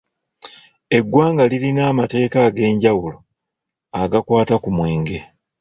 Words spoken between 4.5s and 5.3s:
ku mwenge